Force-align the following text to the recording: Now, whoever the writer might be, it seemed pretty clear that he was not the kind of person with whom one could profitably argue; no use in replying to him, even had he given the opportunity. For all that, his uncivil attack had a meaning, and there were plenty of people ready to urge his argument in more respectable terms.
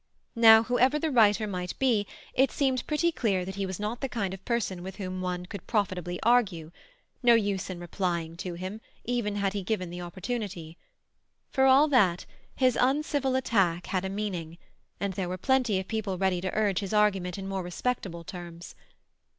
Now, 0.35 0.63
whoever 0.63 0.97
the 0.97 1.11
writer 1.11 1.45
might 1.45 1.77
be, 1.77 2.07
it 2.33 2.49
seemed 2.49 2.87
pretty 2.87 3.11
clear 3.11 3.45
that 3.45 3.53
he 3.53 3.67
was 3.67 3.79
not 3.79 4.01
the 4.01 4.09
kind 4.09 4.33
of 4.33 4.43
person 4.45 4.81
with 4.81 4.95
whom 4.95 5.21
one 5.21 5.45
could 5.45 5.67
profitably 5.67 6.19
argue; 6.23 6.71
no 7.21 7.35
use 7.35 7.69
in 7.69 7.79
replying 7.79 8.35
to 8.37 8.55
him, 8.55 8.81
even 9.05 9.35
had 9.35 9.53
he 9.53 9.61
given 9.61 9.91
the 9.91 10.01
opportunity. 10.01 10.75
For 11.51 11.65
all 11.65 11.87
that, 11.89 12.25
his 12.55 12.75
uncivil 12.81 13.35
attack 13.35 13.85
had 13.85 14.03
a 14.03 14.09
meaning, 14.09 14.57
and 14.99 15.13
there 15.13 15.29
were 15.29 15.37
plenty 15.37 15.79
of 15.79 15.87
people 15.87 16.17
ready 16.17 16.41
to 16.41 16.55
urge 16.57 16.79
his 16.79 16.95
argument 16.95 17.37
in 17.37 17.47
more 17.47 17.61
respectable 17.61 18.23
terms. 18.23 18.73